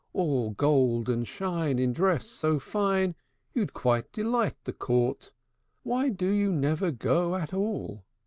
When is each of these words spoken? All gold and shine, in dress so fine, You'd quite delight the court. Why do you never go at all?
All 0.13 0.49
gold 0.49 1.09
and 1.09 1.27
shine, 1.27 1.77
in 1.77 1.93
dress 1.93 2.25
so 2.25 2.57
fine, 2.57 3.13
You'd 3.53 3.75
quite 3.75 4.11
delight 4.11 4.55
the 4.63 4.73
court. 4.73 5.31
Why 5.83 6.09
do 6.09 6.27
you 6.31 6.51
never 6.51 6.89
go 6.89 7.35
at 7.35 7.53
all? 7.53 8.03